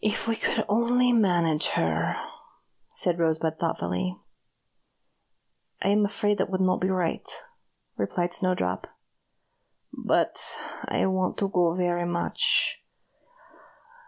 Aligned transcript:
If 0.00 0.28
we 0.28 0.36
could 0.36 0.64
only 0.68 1.12
manage 1.12 1.70
her," 1.70 2.14
said 2.92 3.18
Rosebud, 3.18 3.58
thoughtfully. 3.58 4.16
"I 5.82 5.88
am 5.88 6.04
afraid 6.04 6.40
it 6.40 6.48
would 6.48 6.60
not 6.60 6.80
be 6.80 6.90
right," 6.90 7.26
replied 7.96 8.32
Snowdrop, 8.32 8.86
"but 9.92 10.38
I 10.86 11.06
want 11.06 11.38
to 11.38 11.48
go 11.48 11.74
very 11.74 12.06
much. 12.06 12.84